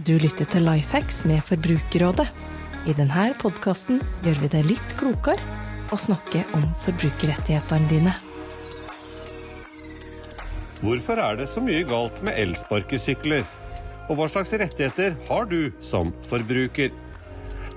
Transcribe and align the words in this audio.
Du 0.00 0.14
lytter 0.16 0.46
til 0.48 0.64
Lifehacks 0.64 1.26
med 1.28 1.42
Forbrukerrådet. 1.44 2.24
I 2.88 2.94
denne 2.96 3.24
podkasten 3.36 3.98
gjør 4.24 4.38
vi 4.40 4.48
det 4.54 4.62
litt 4.64 4.94
klokere 4.96 5.42
å 5.92 5.98
snakke 6.00 6.40
om 6.56 6.62
forbrukerrettighetene 6.86 7.90
dine. 7.90 8.14
Hvorfor 10.80 11.20
er 11.20 11.36
det 11.42 11.50
så 11.52 11.60
mye 11.60 11.84
galt 11.84 12.22
med 12.24 12.38
elsparkesykler? 12.40 13.44
Og 14.08 14.16
hva 14.16 14.30
slags 14.32 14.54
rettigheter 14.56 15.18
har 15.28 15.44
du 15.52 15.68
som 15.84 16.14
forbruker? 16.30 16.96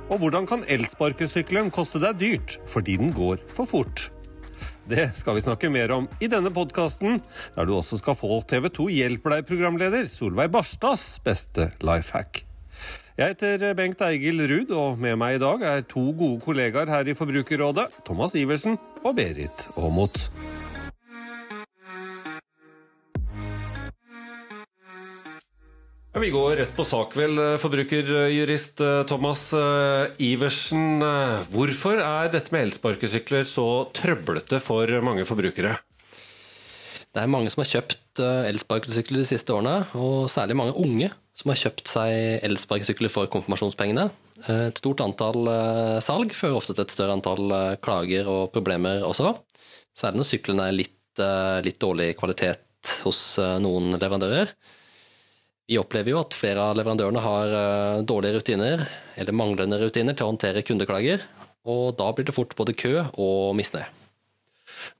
Og 0.08 0.24
hvordan 0.24 0.48
kan 0.48 0.64
elsparkesykkelen 0.71 1.74
koste 1.76 2.00
deg 2.05 2.24
dyrt 2.24 2.60
fordi 2.71 2.96
den 3.04 3.12
går 3.12 3.44
for 3.52 3.68
fort? 3.68 4.12
Det 4.84 5.14
skal 5.16 5.38
vi 5.38 5.44
snakke 5.46 5.70
mer 5.72 5.94
om 5.96 6.08
i 6.20 6.28
denne 6.28 6.52
podkasten, 6.52 7.22
der 7.56 7.68
du 7.68 7.72
også 7.78 8.02
skal 8.02 8.18
få 8.20 8.42
TV 8.50 8.68
2 8.68 8.88
Hjelper 8.92 9.38
deg-programleder 9.38 10.10
Solveig 10.12 10.52
Barstads 10.52 11.22
beste 11.24 11.70
life 11.80 12.12
hack. 12.12 12.41
Jeg 13.16 13.36
heter 13.36 13.77
Bengt 13.77 14.02
Eigil 14.04 14.44
Ruud, 14.50 14.74
og 14.76 15.00
med 15.00 15.16
meg 15.22 15.38
i 15.38 15.44
dag 15.44 15.64
er 15.70 15.86
to 15.88 16.10
gode 16.18 16.41
kollegaer 16.44 16.91
her 16.91 17.08
i 17.08 17.16
Forbrukerrådet, 17.16 17.88
Thomas 18.04 18.36
Iversen 18.36 18.76
og 19.05 19.16
Berit 19.16 19.70
Aamodt. 19.77 20.27
Vi 26.22 26.30
går 26.30 26.55
rett 26.55 26.76
på 26.77 26.84
sak, 26.85 27.16
vel, 27.17 27.40
forbrukerjurist 27.58 28.81
eh, 28.85 28.99
Thomas 29.09 29.48
eh, 29.58 30.12
Iversen. 30.21 31.02
Eh, 31.02 31.40
hvorfor 31.49 31.98
er 31.98 32.30
dette 32.30 32.54
med 32.54 32.67
elsparkesykler 32.67 33.48
så 33.49 33.66
trøblete 33.98 34.59
for 34.62 34.94
mange 35.02 35.26
forbrukere? 35.26 35.71
Det 37.13 37.21
er 37.23 37.31
mange 37.34 37.49
som 37.49 37.63
har 37.63 37.70
kjøpt 37.71 38.21
elsparkesykler 38.21 39.23
de 39.23 39.26
siste 39.26 39.54
årene, 39.54 39.88
og 39.98 40.30
særlig 40.30 40.57
mange 40.57 40.76
unge 40.77 41.09
som 41.38 41.49
har 41.49 41.59
kjøpt 41.63 41.90
seg 41.90 42.45
elsparkesykler 42.45 43.10
for 43.10 43.29
konfirmasjonspengene. 43.34 44.05
Et 44.54 44.82
stort 44.82 45.01
antall 45.01 45.49
salg 46.05 46.34
fører 46.38 46.57
ofte 46.57 46.73
til 46.77 46.85
et 46.85 46.93
større 46.93 47.18
antall 47.18 47.54
klager 47.85 48.29
og 48.29 48.54
problemer 48.54 49.05
også. 49.05 49.35
Særlig 49.98 50.21
når 50.21 50.29
syklene 50.29 50.70
er 50.70 50.77
litt, 50.77 51.23
litt 51.66 51.82
dårlig 51.82 52.12
kvalitet 52.18 52.95
hos 53.05 53.21
noen 53.62 53.93
leverandører. 53.93 54.54
Vi 55.70 55.80
opplever 55.80 56.12
jo 56.12 56.20
at 56.20 56.36
flere 56.36 56.60
av 56.60 56.76
leverandørene 56.76 57.24
har 57.24 57.54
eh, 57.56 58.04
dårlige 58.04 58.42
rutiner, 58.42 58.84
eller 59.16 59.38
manglende 59.38 59.80
rutiner, 59.80 60.16
til 60.18 60.28
å 60.28 60.34
håndtere 60.34 60.66
kundeklager. 60.68 61.24
Og 61.64 61.94
da 61.96 62.10
blir 62.12 62.28
det 62.28 62.36
fort 62.36 62.56
både 62.60 62.76
kø 62.76 62.98
og 63.16 63.54
misnøye. 63.56 63.88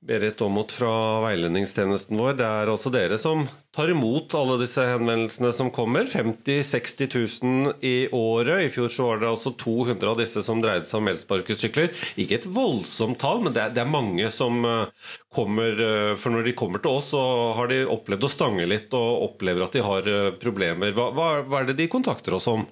Berit 0.04 0.42
Aamodt 0.44 0.74
fra 0.76 0.92
veiledningstjenesten 1.24 2.20
vår. 2.20 2.38
Det 2.40 2.48
er 2.48 2.72
altså 2.72 2.92
dere 2.94 3.18
som 3.22 3.46
tar 3.74 3.90
imot 3.90 4.36
alle 4.38 4.60
disse 4.62 4.84
henvendelsene 4.86 5.52
som 5.56 5.72
kommer. 5.74 6.06
50 6.10 6.62
000-60 6.62 7.16
000 7.44 7.74
i 7.82 8.10
året. 8.12 8.66
I 8.68 8.70
fjor 8.74 8.92
så 8.94 9.08
var 9.08 9.22
det 9.22 9.32
altså 9.32 9.54
200 9.58 10.12
av 10.12 10.20
disse 10.20 10.44
som 10.46 10.62
dreide 10.62 10.90
seg 10.90 11.02
om 11.02 11.10
elsparkesykler. 11.14 11.90
Ikke 12.20 12.38
et 12.40 12.50
voldsomt 12.50 13.20
tall, 13.24 13.42
men 13.46 13.56
det 13.56 13.66
er, 13.72 13.90
mange 13.94 14.30
som 14.34 14.64
eh, 14.66 15.10
kommer 15.34 15.76
eh, 15.76 16.14
For 16.20 16.34
når 16.34 16.48
de 16.48 16.54
kommer 16.58 16.82
til 16.82 17.00
oss, 17.00 17.12
så 17.14 17.24
har 17.58 17.68
de 17.70 17.84
opplevd 17.86 18.28
å 18.28 18.32
stange 18.32 18.70
litt 18.70 18.94
og 18.98 19.28
opplever 19.32 19.66
at 19.66 19.76
de 19.76 19.84
har 19.84 20.08
eh, 20.08 20.32
problemer. 20.40 20.94
Hva, 20.96 21.10
hva, 21.16 21.28
hva 21.48 21.62
er 21.62 21.72
det 21.72 21.80
de 21.82 21.92
kontakter 21.92 22.38
oss 22.38 22.48
om? 22.52 22.64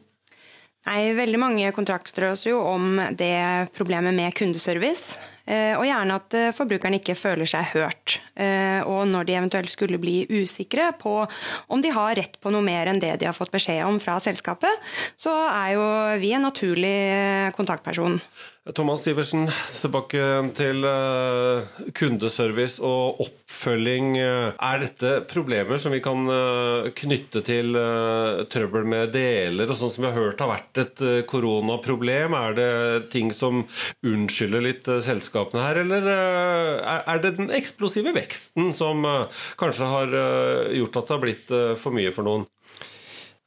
Nei, 0.88 1.12
Veldig 1.14 1.38
mange 1.38 1.72
kontrakter 1.76 2.32
oss 2.32 2.48
jo 2.48 2.58
om 2.66 2.96
det 3.18 3.70
problemet 3.76 4.16
med 4.18 4.34
kundeservice. 4.34 5.20
Eh, 5.46 5.74
og 5.78 5.86
gjerne 5.88 6.18
at 6.20 6.38
eh, 6.38 6.52
forbrukeren 6.56 6.98
ikke 7.00 7.18
føler 7.18 7.50
seg 7.50 7.74
hørt. 7.74 8.20
Eh, 8.36 8.82
og 8.86 9.08
når 9.10 9.28
de 9.28 9.38
eventuelt 9.40 9.74
skulle 9.74 10.02
bli 10.02 10.24
usikre 10.30 10.92
på 11.02 11.16
om 11.72 11.82
de 11.82 11.94
har 11.94 12.16
rett 12.20 12.38
på 12.42 12.54
noe 12.54 12.66
mer 12.66 12.92
enn 12.92 13.02
det 13.02 13.18
de 13.22 13.30
har 13.30 13.38
fått 13.38 13.54
beskjed 13.54 13.84
om 13.88 14.00
fra 14.02 14.20
selskapet, 14.22 14.94
så 15.20 15.34
er 15.50 15.76
jo 15.76 15.86
vi 16.22 16.34
en 16.36 16.46
naturlig 16.46 16.96
kontaktperson. 17.58 18.20
Thomas 18.78 19.08
Iversen, 19.10 19.48
tilbake 19.82 20.22
til 20.54 20.86
kundeservice 21.98 22.78
og 22.86 23.24
oppfølging. 23.26 24.20
Er 24.22 24.84
dette 24.84 25.16
problemer 25.26 25.82
som 25.82 25.96
vi 25.96 26.02
kan 26.06 26.30
knytte 26.94 27.42
til 27.48 27.74
trøbbel 28.54 28.86
med 28.94 29.16
deler, 29.16 29.66
og 29.66 29.80
sånn 29.80 29.94
som 29.96 30.06
vi 30.06 30.12
har 30.12 30.20
hørt 30.20 30.46
har 30.46 30.52
vært 30.54 30.84
et 30.84 31.04
koronaproblem? 31.32 32.38
Er 32.38 32.58
det 32.60 32.70
ting 33.16 33.34
som 33.34 33.64
unnskylder 34.06 34.68
litt 34.68 34.92
selskapene 35.32 35.64
her, 35.64 35.82
eller 35.86 36.08
er 36.12 37.22
det 37.24 37.38
den 37.40 37.52
eksplosive 37.56 38.14
veksten 38.16 38.74
som 38.76 39.06
kanskje 39.60 39.88
har 39.88 40.18
gjort 40.76 40.98
at 41.00 41.08
det 41.08 41.16
har 41.16 41.24
blitt 41.24 41.54
for 41.80 41.96
mye 41.96 42.12
for 42.12 42.28
noen? 42.28 42.50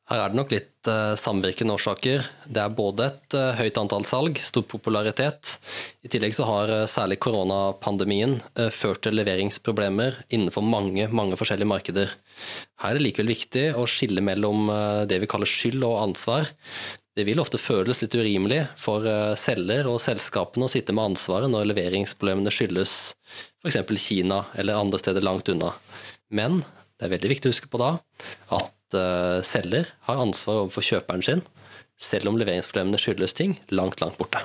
Her 0.04 0.20
er 0.20 0.32
det 0.32 0.36
nok 0.36 0.50
litt 0.52 0.88
samvirkende 1.16 1.78
årsaker. 1.78 2.26
Det 2.44 2.60
er 2.60 2.74
både 2.76 3.06
et 3.08 3.36
høyt 3.56 3.78
antall 3.80 4.04
salg, 4.04 4.36
stor 4.44 4.66
popularitet. 4.68 5.54
I 6.04 6.10
tillegg 6.12 6.36
så 6.36 6.44
har 6.44 6.72
særlig 6.92 7.16
koronapandemien 7.24 8.36
ført 8.68 9.00
til 9.06 9.16
leveringsproblemer 9.16 10.20
innenfor 10.28 10.64
mange, 10.64 11.08
mange 11.08 11.38
forskjellige 11.40 11.72
markeder. 11.72 12.12
Her 12.84 12.92
er 12.92 13.00
det 13.00 13.06
likevel 13.06 13.32
viktig 13.32 13.70
å 13.80 13.88
skille 13.88 14.24
mellom 14.24 14.68
det 15.08 15.22
vi 15.24 15.30
kaller 15.30 15.48
skyld 15.48 15.88
og 15.88 16.02
ansvar. 16.02 16.52
Det 17.14 17.22
vil 17.28 17.38
ofte 17.38 17.60
føles 17.62 18.00
litt 18.02 18.14
urimelig 18.18 18.64
for 18.80 19.06
selger 19.38 19.86
og 19.86 20.00
selskapene 20.02 20.66
å 20.66 20.72
sitte 20.72 20.94
med 20.96 21.12
ansvaret 21.12 21.52
når 21.52 21.68
leveringsproblemene 21.70 22.50
skyldes 22.50 23.14
f.eks. 23.62 23.78
Kina 24.02 24.40
eller 24.58 24.80
andre 24.80 24.98
steder 24.98 25.22
langt 25.22 25.48
unna. 25.52 25.70
Men 26.34 26.64
det 26.98 27.06
er 27.06 27.14
veldig 27.14 27.30
viktig 27.34 27.50
å 27.50 27.54
huske 27.54 27.70
på 27.70 27.80
da 27.80 27.92
at 28.54 28.96
uh, 28.98 29.38
selger 29.46 29.88
har 30.08 30.22
ansvar 30.22 30.64
overfor 30.64 30.86
kjøperen 30.86 31.24
sin, 31.26 31.44
selv 32.00 32.30
om 32.30 32.38
leveringsproblemene 32.40 32.98
skyldes 33.00 33.36
ting 33.38 33.56
langt, 33.70 34.02
langt 34.02 34.18
borte. 34.18 34.42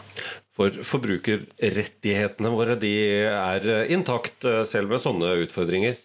For 0.58 0.76
forbrukerrettighetene 0.86 2.52
våre 2.54 2.76
de 2.80 2.94
er 3.32 3.68
intakt 3.94 4.44
eh, 4.46 4.66
selv 4.68 4.92
med 4.92 5.00
sånne 5.00 5.30
utfordringer? 5.46 5.96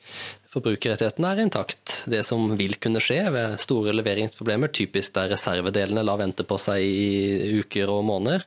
Forbrukerrettighetene 0.54 1.31
er 1.34 1.41
intakt. 1.42 2.04
Det 2.06 2.20
som 2.26 2.53
vil 2.54 2.76
kunne 2.82 3.00
skje 3.03 3.19
ved 3.34 3.56
store 3.62 3.94
leveringsproblemer, 3.97 4.70
typisk 4.70 5.16
der 5.16 5.32
reservedelene 5.32 6.04
lar 6.06 6.20
vente 6.20 6.47
på 6.47 6.59
seg 6.62 6.84
i 6.84 7.59
uker 7.59 7.91
og 7.91 8.04
måneder, 8.06 8.44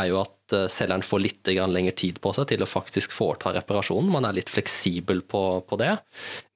er 0.00 0.06
jo 0.08 0.22
at 0.22 0.56
eh, 0.56 0.64
selgeren 0.72 1.04
får 1.04 1.22
litt 1.26 1.52
lengre 1.52 1.92
tid 1.98 2.22
på 2.24 2.32
seg 2.32 2.48
til 2.54 2.64
å 2.64 2.70
faktisk 2.70 3.12
foreta 3.12 3.52
reparasjonen. 3.58 4.08
Man 4.14 4.24
er 4.24 4.38
litt 4.38 4.52
fleksibel 4.52 5.20
på, 5.28 5.44
på 5.68 5.80
det. 5.82 5.92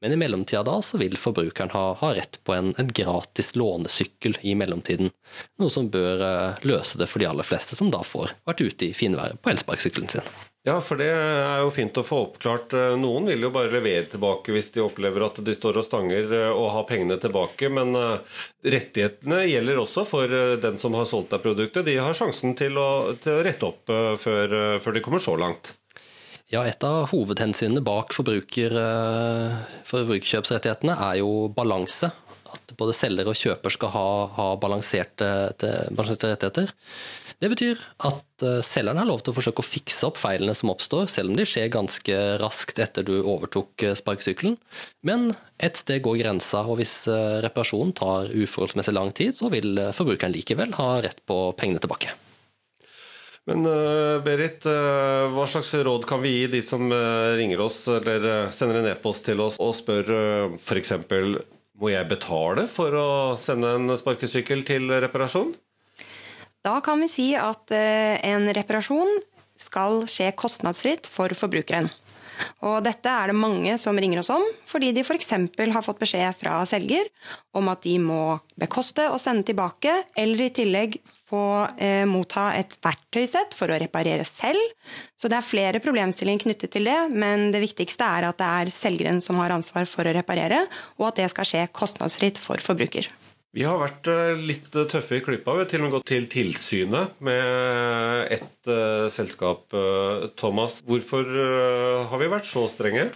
Men 0.01 0.17
i 0.17 0.21
mellomtida 0.25 0.65
da 0.65 0.79
så 0.81 0.97
vil 1.03 1.21
forbrukeren 1.21 1.77
ha, 1.77 1.87
ha 2.01 2.13
rett 2.17 2.41
på 2.47 2.57
en, 2.57 2.73
en, 2.81 2.89
gratis 2.97 3.53
lånesykkel 3.53 4.41
i 4.49 4.57
mellomtiden. 4.57 5.13
Noe 5.61 5.73
som 5.73 5.93
bør 5.93 6.25
eh, 6.25 6.67
løse 6.73 6.97
det 6.97 7.13
for 7.13 7.21
de 7.21 7.29
aller 7.29 7.45
fleste 7.45 7.77
som 7.77 7.93
da 7.93 8.01
får 8.01 8.33
vært 8.49 8.65
ute 8.65 8.89
i 8.89 8.97
finværet 8.97 9.45
på 9.45 9.53
elsparkesykkelen 9.53 10.17
sin. 10.17 10.37
Ja, 10.67 10.81
for 10.83 10.99
det 10.99 11.07
er 11.15 11.61
jo 11.63 11.71
fint 11.71 11.95
å 11.95 12.03
få 12.03 12.25
oppklart. 12.25 12.73
Eh, 12.75 12.97
noen 12.99 13.29
vil 13.31 13.45
jo 13.47 13.53
bare 13.55 13.71
levere 13.71 14.09
tilbake 14.11 14.51
hvis 14.51 14.73
de 14.75 14.83
opplever 14.83 15.23
at 15.23 15.39
de 15.47 15.55
står 15.55 15.79
og 15.79 15.85
stanger 15.87 16.33
eh, 16.35 16.49
og 16.51 16.73
har 16.75 16.87
pengene 16.89 17.21
tilbake, 17.23 17.69
men 17.71 17.95
eh, 17.95 18.41
rettighetene 18.75 19.45
gjelder 19.47 19.79
også 19.79 20.03
for 20.11 20.33
den 20.59 20.81
som 20.83 20.97
har 20.99 21.07
solgt 21.07 21.31
deg 21.37 21.45
produktet. 21.45 21.87
De 21.87 21.95
har 22.03 22.19
sjansen 22.19 22.57
til 22.59 22.81
å, 22.83 22.89
til 23.23 23.37
å 23.37 23.45
rette 23.47 23.69
opp 23.69 23.93
før, 24.19 24.57
før, 24.83 24.97
de 24.97 25.03
kommer 25.05 25.23
så 25.23 25.37
langt. 25.39 25.71
Ja, 26.51 26.65
Et 26.67 26.83
av 26.87 27.13
hovedhensynene 27.13 27.83
bak 27.87 28.15
forbruker, 28.17 28.75
forbrukerkjøpsrettighetene 29.87 30.97
er 31.13 31.21
jo 31.21 31.47
balanse. 31.55 32.11
At 32.51 32.75
både 32.79 32.95
selger 32.97 33.31
og 33.31 33.39
kjøper 33.39 33.75
skal 33.75 33.95
ha, 33.95 34.09
ha 34.35 34.49
balanserte, 34.59 35.31
balanserte 35.95 36.33
rettigheter. 36.35 36.75
Det 37.37 37.51
betyr 37.53 37.81
at 38.09 38.45
eh, 38.45 38.63
selgeren 38.65 39.03
har 39.03 39.09
lov 39.11 39.21
til 39.21 39.35
å 39.35 39.37
forsøke 39.37 39.61
å 39.61 39.67
fikse 39.67 40.07
opp 40.09 40.17
feilene 40.17 40.55
som 40.57 40.71
oppstår, 40.73 41.11
selv 41.13 41.33
om 41.33 41.37
de 41.37 41.45
skjer 41.45 41.69
ganske 41.73 42.21
raskt 42.41 42.79
etter 42.81 43.05
du 43.05 43.19
overtok 43.19 43.85
eh, 43.85 43.97
sparkesykkelen. 43.99 44.57
Men 45.05 45.35
et 45.61 45.77
sted 45.77 46.01
går 46.05 46.23
grensa, 46.23 46.63
og 46.65 46.81
hvis 46.81 47.03
eh, 47.13 47.41
reparasjonen 47.45 47.93
tar 47.99 48.33
uforholdsmessig 48.33 48.95
lang 48.97 49.13
tid, 49.17 49.37
så 49.37 49.51
vil 49.53 49.77
forbrukeren 49.97 50.33
likevel 50.33 50.73
ha 50.79 50.95
rett 51.05 51.21
på 51.29 51.51
pengene 51.61 51.83
tilbake. 51.83 52.15
Men 53.47 53.63
Berit, 54.27 54.65
hva 54.67 55.45
slags 55.47 55.69
råd 55.87 56.03
kan 56.11 56.19
vi 56.19 56.33
gi 56.33 56.49
de 56.51 56.63
som 56.67 56.91
ringer 56.91 57.61
oss 57.63 57.77
eller 57.87 58.49
sender 58.51 58.81
en 58.81 58.89
e-post 58.91 59.23
til 59.29 59.39
oss 59.45 59.61
og 59.63 59.71
spør 59.79 60.11
f.eks.: 60.57 60.91
Må 61.79 61.93
jeg 61.93 62.11
betale 62.11 62.65
for 62.67 62.99
å 62.99 63.07
sende 63.39 63.71
en 63.79 63.95
sparkesykkel 63.95 64.67
til 64.67 64.91
reparasjon? 64.91 65.55
Da 66.67 66.81
kan 66.83 66.99
vi 67.03 67.11
si 67.11 67.29
at 67.39 67.71
eh, 67.75 68.17
en 68.27 68.49
reparasjon 68.51 69.21
skal 69.63 70.03
skje 70.11 70.33
kostnadsfritt 70.37 71.07
for 71.11 71.31
forbrukeren. 71.39 71.89
Og 72.67 72.83
dette 72.85 73.09
er 73.09 73.31
det 73.31 73.39
mange 73.39 73.77
som 73.81 73.97
ringer 73.97 74.21
oss 74.21 74.29
om, 74.35 74.43
fordi 74.69 74.91
de 74.93 75.05
f.eks. 75.07 75.31
har 75.33 75.85
fått 75.85 76.03
beskjed 76.03 76.37
fra 76.37 76.59
selger 76.69 77.09
om 77.57 77.71
at 77.73 77.85
de 77.87 77.95
må 78.03 78.37
bekoste 78.61 79.07
og 79.09 79.21
sende 79.23 79.47
tilbake, 79.49 79.95
eller 80.19 80.45
i 80.45 80.53
tillegg 80.59 80.99
få 81.27 81.45
eh, 81.83 82.05
motta 82.07 82.51
et 82.59 82.77
verktøysett 82.85 83.57
for 83.57 83.73
å 83.73 83.79
reparere 83.81 84.27
selv. 84.29 84.75
Så 85.19 85.31
det 85.31 85.41
er 85.41 85.49
flere 85.49 85.83
problemstillinger 85.83 86.45
knyttet 86.45 86.75
til 86.77 86.91
det, 86.91 86.99
men 87.15 87.49
det 87.55 87.63
viktigste 87.65 88.11
er 88.19 88.29
at 88.29 88.43
det 88.43 88.51
er 88.61 88.75
selgeren 88.75 89.23
som 89.25 89.41
har 89.43 89.55
ansvar 89.55 89.89
for 89.91 90.07
å 90.07 90.15
reparere, 90.15 90.67
og 91.01 91.09
at 91.11 91.23
det 91.23 91.31
skal 91.33 91.49
skje 91.49 91.65
kostnadsfritt 91.75 92.43
for 92.43 92.63
forbruker. 92.63 93.09
Vi 93.57 93.65
har 93.65 93.79
vært 93.81 94.09
eh, 94.13 94.37
litt 94.37 94.67
tøffe 94.69 95.17
i 95.17 95.23
klypa. 95.25 95.55
Vi 95.57 95.63
har 95.65 95.69
til 95.71 95.81
og 95.81 95.87
med 95.87 95.95
gått 95.95 96.11
til 96.11 96.27
tilsynet 96.29 97.15
med 97.25 98.35
ett 98.35 98.69
uh, 98.69 99.09
selskap. 99.09 99.73
Thomas, 100.37 100.83
hvorfor 100.85 101.25
uh, 101.25 102.05
har 102.11 102.21
vi 102.21 102.29
vært 102.35 102.51
så 102.51 102.67
strenge? 102.69 103.09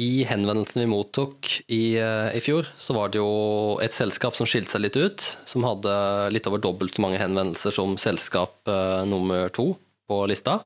I 0.00 0.26
henvendelsen 0.28 0.82
vi 0.82 0.90
mottok 0.92 1.48
i, 1.72 1.96
i, 1.96 2.40
fjor, 2.44 2.68
så 2.80 2.96
var 2.96 3.12
det 3.12 3.20
jo 3.20 3.80
et 3.84 3.96
selskap 3.96 4.36
som 4.36 4.48
skilte 4.48 4.72
seg 4.74 4.84
litt 4.84 5.00
ut. 5.00 5.24
Som 5.48 5.64
hadde 5.64 5.92
litt 6.32 6.48
over 6.48 6.60
dobbelt 6.60 6.96
så 6.96 7.04
mange 7.04 7.20
henvendelser 7.20 7.74
som 7.76 7.96
selskap 8.00 8.64
nummer 9.08 9.52
to 9.52 9.74
på 10.08 10.22
lista. 10.30 10.62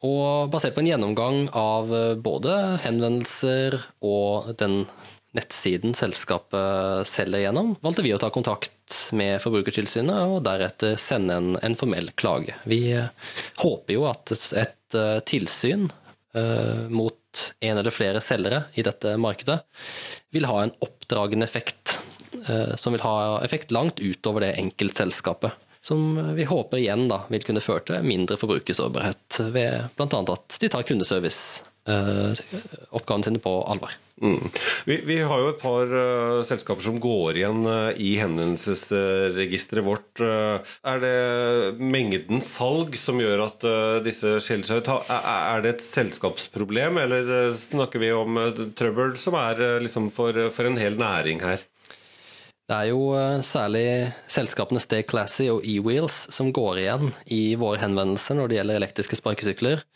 Og 0.00 0.48
basert 0.52 0.76
på 0.76 0.80
en 0.80 0.88
gjennomgang 0.88 1.50
av 1.52 1.92
både 2.24 2.56
henvendelser 2.86 3.76
og 4.00 4.54
den 4.60 4.86
nettsiden 5.38 5.94
selskapet 5.94 7.08
selger 7.08 7.46
gjennom, 7.46 7.76
valgte 7.84 8.04
vi 8.04 8.12
å 8.14 8.20
ta 8.20 8.30
kontakt 8.34 8.96
med 9.16 9.38
Forbrukertilsynet 9.42 10.34
og 10.34 10.42
deretter 10.46 10.98
sende 11.00 11.38
en, 11.38 11.54
en 11.62 11.78
formell 11.78 12.10
klage. 12.18 12.56
Vi 12.68 12.82
eh, 12.96 13.12
håper 13.62 13.94
jo 13.94 14.06
at 14.10 14.34
et, 14.34 14.48
et 14.66 14.98
eh, 14.98 15.18
tilsyn 15.28 15.88
uh, 16.34 16.88
mot 16.88 17.14
en 17.60 17.78
eller 17.78 17.94
flere 17.94 18.20
selgere 18.24 18.64
i 18.74 18.84
dette 18.86 19.14
markedet 19.20 19.60
vil 20.34 20.48
ha 20.48 20.62
en 20.62 20.74
oppdragende 20.84 21.46
effekt, 21.48 21.98
uh, 22.48 22.74
som 22.76 22.96
vil 22.96 23.04
ha 23.04 23.38
effekt 23.44 23.72
langt 23.74 24.00
utover 24.00 24.46
det 24.46 24.56
enkeltselskapet. 24.60 25.54
Som 25.84 26.34
vi 26.34 26.44
håper 26.48 26.80
igjen 26.80 27.06
da, 27.08 27.22
vil 27.30 27.44
kunne 27.46 27.62
føre 27.64 27.84
til 27.86 28.04
mindre 28.04 28.36
forbrukersårbarhet 28.40 29.38
ved 29.54 29.94
bl.a. 29.96 30.20
at 30.34 30.58
de 30.60 30.72
tar 30.72 30.84
kundeservice 30.88 31.62
uh, 31.88 32.34
oppgavene 32.90 33.30
sine 33.30 33.42
på 33.44 33.54
alvor. 33.70 33.94
Mm. 34.22 34.48
Vi, 34.84 34.96
vi, 35.06 35.20
har 35.22 35.40
jo 35.42 35.50
et 35.52 35.60
par 35.60 35.92
uh, 35.92 36.40
selskaper 36.46 36.82
som 36.82 36.98
går 37.02 37.38
igjen 37.38 37.62
uh, 37.68 37.90
i 37.94 38.16
hendelsesregisteret 38.18 39.86
vårt. 39.86 40.10
Uh, 40.18 40.58
er 40.90 41.02
det 41.04 41.78
mengden 41.78 42.42
salg 42.42 42.98
som 42.98 43.22
gjør 43.22 43.46
at 43.46 43.66
disse 44.04 44.38
skiller 44.42 44.66
seg 44.66 44.82
ut? 44.82 44.92
Er 45.08 45.62
det 45.62 45.76
et 45.76 45.86
selskapsproblem, 45.86 46.98
eller 47.04 47.52
snakker 47.54 48.02
vi 48.02 48.12
om 48.14 48.38
trøbbel 48.78 49.14
som 49.20 49.36
er 49.38 49.80
liksom 49.84 50.10
for, 50.14 50.48
for 50.54 50.68
en 50.68 50.80
hel 50.80 50.98
næring 50.98 51.42
her? 51.44 51.62
Det 52.68 52.76
er 52.76 52.90
jo 52.90 53.14
særlig 53.46 53.86
selskapene 54.28 54.80
Stay 54.82 55.06
Classy 55.08 55.46
og 55.48 55.62
E-Wheels 55.64 56.26
som 56.34 56.50
går 56.52 56.82
igjen 56.82 57.14
i 57.32 57.54
våre 57.56 57.80
henvendelser 57.80 58.36
når 58.36 58.50
det 58.50 58.58
gjelder 58.58 58.80
elektriske 58.82 59.16
sparkesykler. 59.22 59.86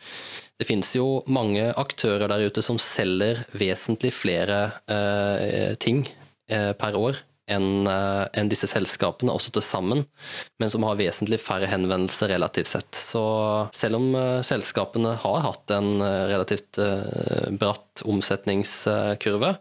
Det 0.61 0.69
finnes 0.69 0.93
jo 0.95 1.23
mange 1.27 1.71
aktører 1.81 2.31
der 2.31 2.47
ute 2.47 2.63
som 2.65 2.79
selger 2.83 3.45
vesentlig 3.57 4.13
flere 4.15 4.59
eh, 4.91 5.75
ting 5.83 6.05
eh, 6.53 6.73
per 6.79 6.99
år 6.99 7.23
enn 7.51 7.89
eh, 7.91 8.27
en 8.39 8.51
disse 8.51 8.69
selskapene, 8.71 9.33
også 9.35 9.53
til 9.57 9.65
sammen, 9.67 10.05
men 10.63 10.73
som 10.73 10.85
har 10.87 10.99
vesentlig 11.01 11.41
færre 11.43 11.69
henvendelser 11.71 12.31
relativt 12.33 12.71
sett. 12.71 12.93
Så 12.97 13.25
selv 13.77 13.99
om 13.99 14.13
eh, 14.19 14.45
selskapene 14.47 15.17
har 15.25 15.43
hatt 15.49 15.75
en 15.75 15.97
eh, 15.99 16.29
relativt 16.31 16.79
eh, 16.83 17.51
bratt 17.59 18.05
omsetningskurve, 18.09 19.57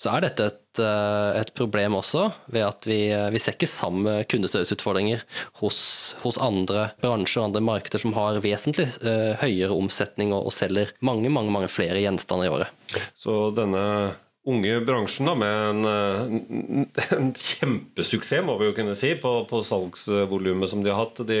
så 0.00 0.10
er 0.10 0.24
dette 0.24 0.46
et, 0.50 0.80
eh, 0.82 1.40
et, 1.40 1.52
problem 1.54 1.94
også, 2.00 2.26
ved 2.52 2.66
at 2.66 2.88
vi, 2.88 2.98
eh, 3.14 3.28
vi 3.30 3.40
ser 3.42 3.54
ikke 3.54 3.70
samme 3.70 4.16
kundestørrelsesutfordringer 4.30 5.22
hos, 5.60 5.78
hos, 6.24 6.38
andre 6.42 6.88
bransjer 7.02 7.44
og 7.44 7.50
andre 7.50 7.62
markeder 7.64 8.02
som 8.02 8.16
har 8.16 8.40
vesentlig 8.44 8.88
uh, 9.04 9.38
høyere 9.40 9.72
omsetning 9.72 10.34
og, 10.34 10.48
og 10.50 10.56
selger 10.56 10.90
mange, 11.04 11.30
mange, 11.30 11.54
mange 11.54 11.70
flere 11.70 12.02
gjenstander 12.02 12.48
i 12.48 12.52
året. 12.56 13.00
Så 13.14 13.54
denne 13.54 13.84
unge 14.44 14.80
bransjen 14.84 15.28
da, 15.28 15.34
med 15.38 15.54
en, 15.68 15.84
eh, 15.88 17.06
en, 17.16 17.30
kjempesuksess, 17.32 18.44
må 18.44 18.56
vi 18.60 18.68
jo 18.68 18.76
kunne 18.76 18.96
si, 18.98 19.14
på, 19.20 19.32
på 19.48 19.62
salgsvolumet 19.64 20.70
som 20.70 20.84
de 20.84 20.92
har 20.92 21.00
hatt. 21.00 21.22
De, 21.28 21.40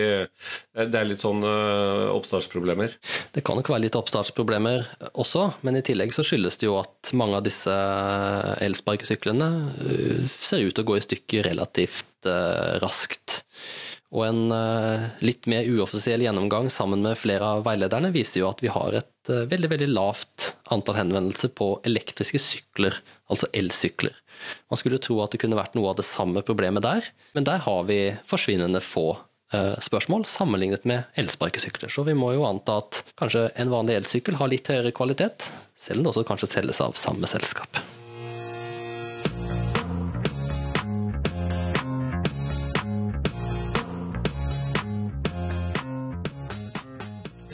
det 0.78 1.00
er 1.00 1.08
litt 1.08 1.22
sånn 1.24 1.44
uh, 1.44 2.10
oppstartsproblemer? 2.14 2.96
Det 3.34 3.44
kan 3.44 3.60
nok 3.60 3.70
være 3.72 3.86
litt 3.86 3.98
oppstartsproblemer 3.98 4.86
også, 5.12 5.50
men 5.66 5.78
i 5.78 5.84
tillegg 5.84 6.14
så 6.16 6.24
skyldes 6.26 6.58
det 6.60 6.70
jo 6.70 6.78
at 6.80 7.12
mange 7.16 7.40
av 7.40 7.46
disse 7.46 7.74
elsparkesyklene 8.64 9.50
uh, 9.68 10.36
ser 10.40 10.64
ut 10.64 10.74
til 10.74 10.84
å 10.84 10.90
gå 10.92 10.98
i 10.98 11.06
stykker 11.08 11.50
relativt 11.50 12.10
raskt. 12.80 13.43
Og 14.14 14.22
en 14.28 14.52
eh, 14.54 15.06
litt 15.26 15.48
mer 15.50 15.66
uoffisiell 15.66 16.22
gjennomgang 16.22 16.68
sammen 16.70 17.02
med 17.02 17.18
flere 17.18 17.56
av 17.56 17.64
veilederne 17.66 18.12
viser 18.14 18.44
jo 18.44 18.50
at 18.52 18.62
vi 18.62 18.70
har 18.70 18.94
et 19.00 19.32
eh, 19.32 19.46
veldig 19.50 19.72
veldig 19.72 19.88
lavt 19.90 20.52
antall 20.74 21.00
henvendelser 21.00 21.50
på 21.58 21.72
elektriske 21.88 22.38
sykler, 22.38 23.00
altså 23.26 23.50
elsykler. 23.50 24.14
Man 24.70 24.78
skulle 24.78 25.02
tro 25.02 25.18
at 25.24 25.34
det 25.34 25.42
kunne 25.42 25.58
vært 25.58 25.74
noe 25.74 25.90
av 25.90 25.98
det 25.98 26.06
samme 26.06 26.44
problemet 26.46 26.86
der, 26.86 27.10
men 27.34 27.48
der 27.48 27.64
har 27.66 27.82
vi 27.90 27.98
forsvinnende 28.30 28.84
få 28.84 29.16
eh, 29.50 29.74
spørsmål 29.82 30.28
sammenlignet 30.30 30.86
med 30.86 31.10
elsparkesykler. 31.18 31.90
Så 31.90 32.06
vi 32.06 32.14
må 32.14 32.30
jo 32.36 32.46
anta 32.46 32.78
at 32.84 33.02
kanskje 33.18 33.48
en 33.58 33.74
vanlig 33.74 33.98
elsykkel 33.98 34.38
har 34.38 34.54
litt 34.54 34.70
høyere 34.70 34.94
kvalitet, 34.94 35.50
selv 35.74 36.00
om 36.00 36.06
det 36.06 36.14
også 36.14 36.26
kanskje 36.30 36.52
selges 36.54 36.84
av 36.86 36.94
samme 36.98 37.26
selskap. 37.30 37.82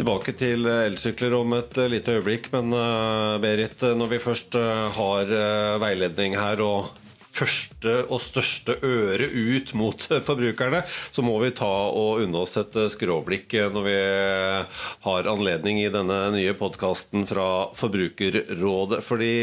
Tilbake 0.01 0.33
til 0.33 0.65
elsykler 0.65 1.35
om 1.37 1.53
et 1.59 1.75
eh, 1.77 1.91
lite 1.93 2.15
øyeblikk. 2.17 2.47
Men 2.55 2.73
uh, 2.73 3.37
Berit, 3.43 3.83
eh, 3.85 3.93
når 3.93 4.15
vi 4.15 4.21
først 4.25 4.57
har 4.97 5.33
veiledning 5.83 6.39
her 6.41 6.63
og 6.65 6.95
første 7.37 7.99
og 8.09 8.23
største 8.25 8.79
øre 8.81 9.29
ut 9.29 9.75
mot 9.77 10.07
forbrukerne, 10.25 10.81
så 10.89 11.21
må 11.21 11.35
vi 11.45 11.53
ta 11.53 11.69
og 11.93 12.25
unne 12.25 12.41
oss 12.41 12.57
et 12.63 12.79
skråblikk 12.95 13.59
når 13.75 13.87
vi 13.87 13.99
har 15.05 15.31
anledning 15.31 15.83
i 15.83 15.93
denne 15.93 16.19
nye 16.33 16.57
podkasten 16.57 17.29
fra 17.29 17.69
Forbrukerrådet. 17.77 19.05
Fordi 19.05 19.37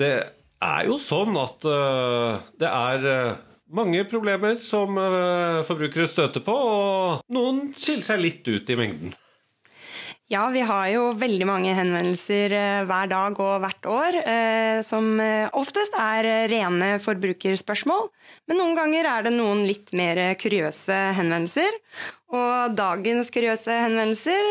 det 0.00 0.12
er 0.64 0.88
jo 0.88 0.96
sånn 0.96 1.38
at 1.38 1.68
det 2.58 2.72
er 2.72 3.38
mange 3.68 4.02
problemer 4.10 4.58
som 4.64 4.98
forbrukere 5.70 6.10
støter 6.10 6.42
på, 6.44 6.58
og 6.74 7.32
noen 7.36 7.68
skiller 7.76 8.14
seg 8.14 8.26
litt 8.26 8.54
ut 8.56 8.74
i 8.74 8.82
mengden. 8.82 9.16
Ja, 10.28 10.42
vi 10.52 10.60
har 10.60 10.90
jo 10.92 11.06
veldig 11.16 11.46
mange 11.48 11.70
henvendelser 11.72 12.52
eh, 12.52 12.82
hver 12.84 13.08
dag 13.08 13.38
og 13.40 13.62
hvert 13.62 13.86
år, 13.88 14.18
eh, 14.20 14.80
som 14.84 15.06
eh, 15.24 15.48
oftest 15.56 15.96
er 15.96 16.28
rene 16.52 16.90
forbrukerspørsmål. 17.00 18.10
Men 18.44 18.60
noen 18.60 18.76
ganger 18.76 19.08
er 19.08 19.24
det 19.24 19.32
noen 19.32 19.64
litt 19.64 19.88
mer 19.96 20.20
kuriøse 20.36 20.98
henvendelser. 21.16 21.80
Og 22.36 22.76
dagens 22.76 23.32
kuriøse 23.32 23.72
henvendelser 23.86 24.50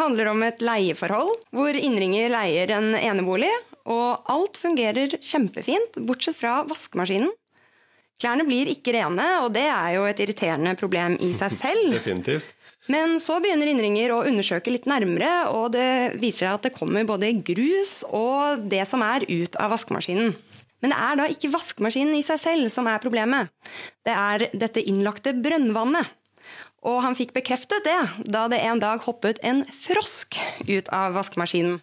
handler 0.00 0.30
om 0.30 0.40
et 0.46 0.64
leieforhold, 0.64 1.34
hvor 1.52 1.76
innringer 1.76 2.32
leier 2.32 2.72
en 2.72 2.96
enebolig, 2.96 3.52
og 3.84 4.24
alt 4.32 4.56
fungerer 4.56 5.18
kjempefint, 5.20 6.00
bortsett 6.08 6.40
fra 6.40 6.62
vaskemaskinen. 6.64 7.28
Klærne 8.24 8.48
blir 8.48 8.72
ikke 8.72 8.96
rene, 8.96 9.26
og 9.44 9.52
det 9.52 9.66
er 9.68 9.98
jo 9.98 10.08
et 10.08 10.24
irriterende 10.24 10.72
problem 10.80 11.20
i 11.20 11.34
seg 11.36 11.52
selv. 11.52 11.90
Definitivt. 11.98 12.54
Men 12.92 13.16
så 13.22 13.38
begynner 13.40 13.70
innringer 13.70 14.12
å 14.12 14.24
undersøke 14.28 14.72
litt 14.72 14.88
nærmere, 14.88 15.46
og 15.48 15.70
det 15.72 16.18
viser 16.20 16.44
seg 16.44 16.56
at 16.58 16.66
det 16.66 16.74
kommer 16.76 17.06
både 17.08 17.32
grus 17.46 18.02
og 18.10 18.66
det 18.68 18.82
som 18.90 19.04
er 19.06 19.24
ut 19.30 19.56
av 19.56 19.72
vaskemaskinen. 19.72 20.34
Men 20.84 20.92
det 20.92 20.98
er 21.00 21.16
da 21.16 21.28
ikke 21.32 21.52
vaskemaskinen 21.54 22.12
i 22.18 22.24
seg 22.26 22.42
selv 22.42 22.68
som 22.72 22.84
er 22.90 23.00
problemet. 23.00 23.48
Det 24.04 24.12
er 24.12 24.50
dette 24.52 24.84
innlagte 24.84 25.32
brønnvannet. 25.32 26.12
Og 26.84 26.98
han 27.00 27.16
fikk 27.16 27.32
bekreftet 27.32 27.86
det 27.86 27.96
da 28.28 28.44
det 28.52 28.60
en 28.60 28.82
dag 28.82 29.00
hoppet 29.06 29.40
en 29.40 29.62
frosk 29.80 30.36
ut 30.68 30.90
av 30.92 31.16
vaskemaskinen. 31.16 31.80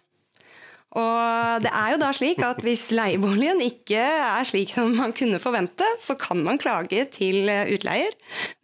Og 0.92 1.62
det 1.64 1.70
er 1.72 1.94
jo 1.94 2.00
da 2.02 2.10
slik 2.12 2.42
at 2.44 2.60
hvis 2.64 2.90
leieboligen 2.92 3.62
ikke 3.64 4.00
er 4.02 4.44
slik 4.44 4.74
som 4.74 4.92
man 4.98 5.14
kunne 5.16 5.40
forvente, 5.40 5.86
så 6.04 6.16
kan 6.20 6.42
man 6.44 6.60
klage 6.60 7.06
til 7.14 7.48
utleier. 7.48 8.12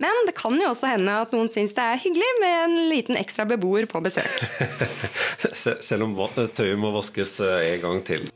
Men 0.02 0.26
det 0.28 0.36
kan 0.36 0.58
jo 0.60 0.68
også 0.74 0.92
hende 0.92 1.14
at 1.22 1.32
noen 1.32 1.48
syns 1.48 1.72
det 1.76 1.84
er 1.84 2.02
hyggelig 2.02 2.32
med 2.42 2.58
en 2.66 2.76
liten 2.92 3.16
ekstra 3.20 3.48
beboer 3.48 3.88
på 3.88 4.02
besøk. 4.04 4.28
Selv 5.88 6.04
om 6.04 6.18
tøyet 6.36 6.78
må 6.80 6.92
vaskes 6.94 7.38
eh, 7.40 7.72
en 7.74 7.82
gang 7.86 8.04
til. 8.04 8.28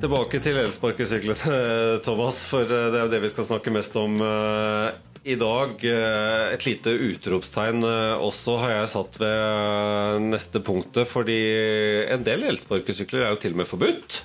Tilbake 0.00 0.40
til 0.40 0.56
elsparkesyklene, 0.62 1.58
Thomas, 2.06 2.40
for 2.48 2.64
eh, 2.64 2.88
det 2.92 3.00
er 3.00 3.06
jo 3.06 3.12
det 3.12 3.24
vi 3.26 3.32
skal 3.34 3.50
snakke 3.50 3.74
mest 3.74 3.98
om 4.00 4.20
eh, 4.24 5.09
i 5.22 5.34
dag 5.34 5.84
eh, 5.84 6.54
et 6.54 6.66
lite 6.66 6.90
utropstegn 6.90 7.84
eh, 7.84 8.22
også 8.24 8.56
har 8.62 8.74
jeg 8.74 8.90
satt 8.94 9.20
ved 9.20 9.36
eh, 9.36 10.18
neste 10.32 10.62
punktet. 10.64 11.08
Fordi 11.08 11.38
en 12.10 12.24
del 12.26 12.46
elsparkesykler 12.48 13.26
er 13.26 13.34
jo 13.34 13.40
til 13.42 13.56
og 13.56 13.62
med 13.62 13.70
forbudt. 13.70 14.20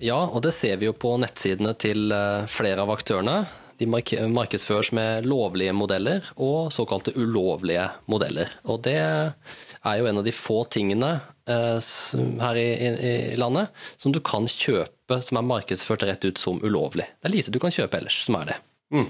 Ja, 0.00 0.20
og 0.24 0.40
det 0.46 0.54
ser 0.56 0.78
vi 0.80 0.88
jo 0.88 0.96
på 0.96 1.12
nettsidene 1.20 1.74
til 1.76 2.08
flere 2.48 2.86
av 2.86 2.92
aktørene. 2.94 3.42
De 3.80 3.88
markedsføres 3.88 4.90
med 4.96 5.26
lovlige 5.28 5.74
modeller 5.76 6.24
og 6.40 6.72
såkalte 6.72 7.12
ulovlige 7.16 7.86
modeller. 8.08 8.48
Og 8.64 8.80
det 8.84 8.96
er 8.96 10.00
jo 10.00 10.08
en 10.08 10.20
av 10.20 10.24
de 10.24 10.32
få 10.36 10.62
tingene 10.72 11.12
her 11.44 12.60
i, 12.60 13.36
landet 13.40 13.72
som 14.00 14.12
du 14.12 14.20
kan 14.24 14.48
kjøpe 14.48 15.20
som 15.24 15.40
er 15.40 15.48
markedsført 15.48 16.04
rett 16.08 16.24
ut 16.24 16.40
som 16.40 16.60
ulovlig. 16.64 17.08
Det 17.20 17.28
er 17.28 17.36
lite 17.36 17.52
du 17.52 17.60
kan 17.60 17.72
kjøpe 17.72 18.00
ellers 18.00 18.20
som 18.24 18.40
er 18.40 18.52
det. 18.52 18.58
Mm. 18.96 19.08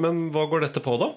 Men 0.00 0.28
hva 0.34 0.46
går 0.50 0.66
dette 0.66 0.82
på, 0.84 0.96
da? 1.00 1.12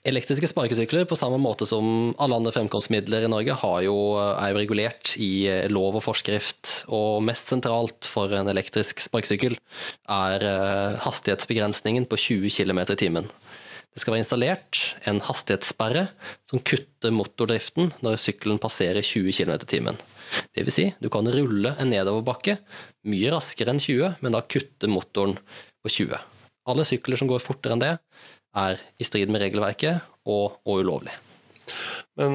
Elektriske 0.00 0.48
sparkesykler, 0.48 1.04
på 1.04 1.16
samme 1.18 1.36
måte 1.36 1.66
som 1.68 2.14
alle 2.16 2.38
andre 2.38 2.54
fremkomstmidler 2.54 3.26
i 3.26 3.28
Norge, 3.28 3.52
jo, 3.84 3.96
er 4.16 4.54
jo 4.54 4.56
regulert 4.56 5.12
i 5.20 5.44
eh, 5.44 5.66
lov 5.68 5.98
og 5.98 6.06
forskrift. 6.06 6.86
Og 6.88 7.20
mest 7.24 7.52
sentralt 7.52 8.08
for 8.08 8.32
en 8.32 8.48
elektrisk 8.48 9.02
sparkesykkel 9.04 9.58
er 10.08 10.46
eh, 10.48 10.96
hastighetsbegrensningen 11.04 12.08
på 12.08 12.16
20 12.16 12.48
km 12.56 12.80
i 12.86 12.98
timen. 13.04 13.28
Det 13.92 14.00
skal 14.00 14.14
være 14.14 14.24
installert 14.24 14.82
en 15.10 15.20
hastighetssperre 15.26 16.06
som 16.48 16.64
kutter 16.64 17.12
motordriften 17.12 17.92
når 18.00 18.20
sykkelen 18.24 18.62
passerer 18.62 19.04
20 19.04 19.36
km 19.36 19.56
i 19.58 19.70
timen. 19.76 20.00
Det 20.56 20.64
vil 20.64 20.72
si, 20.72 20.90
du 20.96 21.10
kan 21.12 21.28
rulle 21.28 21.76
en 21.76 21.92
nedoverbakke 21.92 22.56
mye 23.10 23.36
raskere 23.36 23.74
enn 23.74 23.82
20, 23.82 24.20
men 24.24 24.32
da 24.32 24.46
kutter 24.48 24.88
motoren 24.88 25.36
på 25.82 25.92
20. 25.92 26.39
Alle 26.68 26.84
sykler 26.88 27.20
som 27.20 27.30
går 27.30 27.42
fortere 27.44 27.76
enn 27.76 27.82
det, 27.82 27.96
er 28.56 28.80
i 28.98 29.06
strid 29.06 29.30
med 29.30 29.44
regelverket 29.44 30.02
og, 30.26 30.58
og 30.66 30.82
ulovlig. 30.82 31.14
Men 32.18 32.34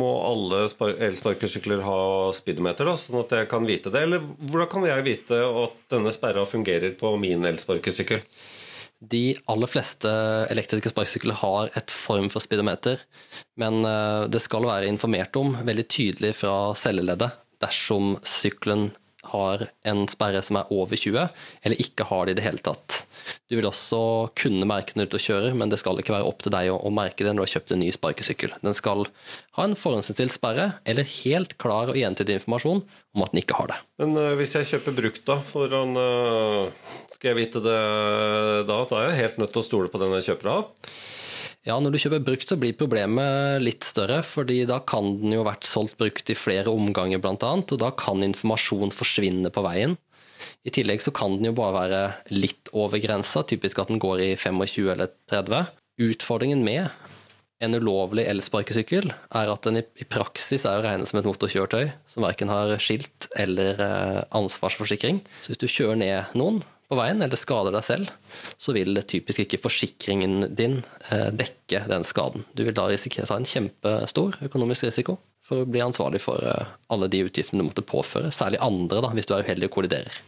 må 0.00 0.10
alle 0.24 0.64
elsparkesykler 1.06 1.84
ha 1.84 1.98
speedometer, 2.34 2.88
da, 2.88 2.96
sånn 2.98 3.20
at 3.20 3.34
jeg 3.36 3.50
kan 3.50 3.68
vite 3.68 3.92
det? 3.92 4.06
Eller 4.06 4.24
hvordan 4.24 4.70
kan 4.72 4.88
jeg 4.88 5.06
vite 5.06 5.38
at 5.44 5.76
denne 5.92 6.14
sperra 6.14 6.46
fungerer 6.48 6.96
på 6.98 7.12
min 7.20 7.44
elsparkesykkel? 7.52 8.24
De 9.02 9.34
aller 9.50 9.70
fleste 9.70 10.10
elektriske 10.52 10.92
sparkesykler 10.92 11.38
har 11.40 11.70
et 11.78 11.90
form 11.90 12.28
for 12.30 12.44
speedometer, 12.44 13.02
men 13.58 13.82
eh, 13.86 14.24
det 14.30 14.40
skal 14.44 14.68
være 14.68 14.90
informert 14.90 15.36
om 15.40 15.56
veldig 15.66 15.86
tydelig 15.90 16.36
fra 16.38 16.54
celleleddet 16.78 17.32
dersom 17.62 18.16
sykkelen 18.26 18.92
har 19.32 19.68
en 19.86 20.06
sperre 20.10 20.42
som 20.42 20.58
er 20.58 20.70
over 20.74 20.98
20, 20.98 21.28
eller 21.62 21.82
ikke 21.82 22.06
har 22.08 22.26
det 22.26 22.36
i 22.36 22.38
det 22.40 22.46
hele 22.46 22.62
tatt. 22.62 23.01
Du 23.50 23.58
vil 23.58 23.68
også 23.68 24.02
kunne 24.38 24.68
merke 24.68 24.94
den 24.94 25.06
du 25.06 25.18
kjører, 25.18 25.32
kjøre, 25.32 25.58
men 25.58 25.72
det 25.72 25.80
skal 25.80 26.00
ikke 26.00 26.14
være 26.14 26.28
opp 26.28 26.42
til 26.44 26.54
deg 26.54 26.70
å, 26.72 26.78
å 26.78 26.92
merke 26.94 27.24
det 27.24 27.32
når 27.32 27.42
du 27.42 27.44
har 27.46 27.54
kjøpt 27.56 27.74
en 27.74 27.82
ny 27.82 27.90
sparkesykkel. 27.94 28.56
Den 28.64 28.76
skal 28.76 29.06
ha 29.58 29.66
en 29.66 29.78
forhåndsinnstilt 29.78 30.34
sperre, 30.34 30.68
eller 30.88 31.08
helt 31.22 31.56
klar 31.62 31.92
og 31.92 31.98
entydig 31.98 32.40
informasjon 32.40 32.82
om 32.82 33.24
at 33.24 33.32
den 33.32 33.42
ikke 33.42 33.58
har 33.58 33.72
det. 33.72 33.78
Men 34.02 34.14
uh, 34.18 34.34
hvis 34.38 34.56
jeg 34.58 34.70
kjøper 34.72 34.98
brukt, 34.98 35.24
da, 35.28 35.38
foran 35.52 35.96
uh, 35.98 36.92
Skal 37.12 37.32
jeg 37.32 37.38
vite 37.38 37.62
det 37.64 37.80
da? 38.68 38.78
Da 38.88 39.00
er 39.00 39.10
jeg 39.10 39.20
helt 39.20 39.42
nødt 39.42 39.52
til 39.54 39.62
å 39.62 39.66
stole 39.66 39.92
på 39.92 40.00
den 40.02 40.16
jeg 40.18 40.32
kjøper 40.32 40.54
av? 40.56 40.70
Ja, 41.62 41.76
når 41.78 41.94
du 41.94 42.00
kjøper 42.02 42.24
brukt, 42.26 42.48
så 42.50 42.56
blir 42.58 42.74
problemet 42.74 43.62
litt 43.62 43.86
større, 43.86 44.18
fordi 44.26 44.64
da 44.66 44.80
kan 44.82 45.12
den 45.20 45.36
jo 45.36 45.44
vært 45.46 45.68
solgt 45.68 45.94
brukt 46.00 46.32
i 46.32 46.34
flere 46.34 46.72
omganger, 46.72 47.22
annet, 47.22 47.74
og 47.76 47.78
da 47.78 47.92
kan 47.94 48.24
informasjon 48.26 48.90
forsvinne 48.90 49.52
på 49.54 49.62
veien. 49.62 49.94
I 50.66 50.74
tillegg 50.74 51.02
så 51.04 51.14
kan 51.14 51.38
den 51.38 51.50
jo 51.50 51.56
bare 51.58 51.76
være 51.76 52.02
litt 52.34 52.70
over 52.76 53.02
grensa, 53.02 53.44
typisk 53.46 53.82
at 53.82 53.90
den 53.92 54.02
går 54.02 54.22
i 54.24 54.30
25 54.36 54.92
eller 54.94 55.12
30. 55.30 55.72
Utfordringen 56.02 56.64
med 56.66 56.88
en 57.62 57.78
ulovlig 57.78 58.24
elsparkesykkel 58.26 59.12
er 59.12 59.50
at 59.52 59.66
den 59.68 59.82
i 59.82 60.06
praksis 60.08 60.66
er 60.66 60.80
å 60.80 60.84
regne 60.84 61.06
som 61.06 61.20
et 61.20 61.28
motorkjøretøy 61.28 61.92
som 62.10 62.26
verken 62.26 62.50
har 62.50 62.74
skilt 62.82 63.28
eller 63.38 63.82
eh, 63.82 64.20
ansvarsforsikring. 64.34 65.22
Så 65.44 65.52
hvis 65.52 65.62
du 65.62 65.68
kjører 65.70 66.00
ned 66.02 66.38
noen 66.38 66.62
på 66.90 66.98
veien 66.98 67.22
eller 67.24 67.40
skader 67.40 67.72
deg 67.72 67.86
selv, 67.86 68.10
så 68.60 68.74
vil 68.76 68.98
typisk 69.08 69.44
ikke 69.44 69.62
forsikringen 69.62 70.50
din 70.58 70.80
eh, 71.08 71.30
dekke 71.30 71.84
den 71.88 72.06
skaden. 72.08 72.48
Du 72.58 72.66
vil 72.66 72.76
da 72.76 72.88
risikere 72.90 73.28
å 73.28 73.30
ta 73.30 73.38
en 73.38 73.48
kjempestor 73.48 74.42
økonomisk 74.48 74.90
risiko 74.90 75.20
for 75.52 75.62
å 75.62 75.68
bli 75.68 75.84
ansvarlig 75.84 76.24
for 76.24 76.42
eh, 76.48 76.74
alle 76.92 77.12
de 77.12 77.24
utgiftene 77.28 77.60
du 77.60 77.68
måtte 77.68 77.84
påføre, 77.86 78.32
særlig 78.34 78.62
andre 78.64 79.04
da, 79.04 79.12
hvis 79.12 79.28
du 79.28 79.36
er 79.36 79.44
uheldig 79.44 79.68
og 79.68 79.76
kolliderer. 79.76 80.22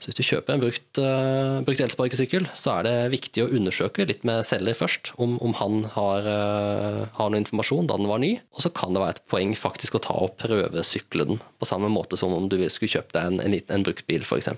Så 0.00 0.08
hvis 0.08 0.16
du 0.16 0.24
kjøper 0.24 0.54
en 0.54 0.62
brukt, 0.62 0.98
uh, 1.00 1.60
brukt 1.64 1.82
elsparkesykkel, 1.84 2.46
så 2.56 2.78
er 2.78 2.86
det 2.86 2.94
viktig 3.12 3.44
å 3.44 3.50
undersøke 3.52 4.06
litt 4.08 4.24
med 4.26 4.44
selger 4.48 4.76
først, 4.78 5.12
om, 5.20 5.36
om 5.44 5.52
han 5.58 5.84
har, 5.94 6.24
uh, 6.24 7.02
har, 7.18 7.30
noe 7.30 7.42
informasjon 7.42 7.90
da 7.90 7.98
den 8.00 8.08
var 8.10 8.22
ny. 8.22 8.32
Og 8.56 8.64
så 8.64 8.72
kan 8.74 8.96
det 8.96 9.02
være 9.04 9.18
et 9.18 9.22
poeng 9.30 9.54
faktisk 9.58 9.98
å 9.98 10.02
ta 10.06 10.16
og 10.26 10.36
prøvesykle 10.40 11.28
den, 11.28 11.40
på 11.60 11.68
samme 11.68 11.92
måte 11.92 12.18
som 12.20 12.34
om 12.36 12.48
du 12.48 12.58
skulle 12.72 12.94
kjøpt 12.96 13.16
deg 13.16 13.28
en, 13.28 13.40
en, 13.44 13.58
en 13.76 13.86
brukt 13.86 14.08
bil, 14.08 14.24
f.eks. 14.24 14.50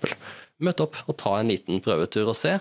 Møte 0.63 0.87
opp 0.87 1.03
og 1.05 1.19
ta 1.21 1.37
en 1.41 1.51
liten 1.53 1.83
prøvetur 1.85 2.31
og 2.31 2.39
se. 2.39 2.57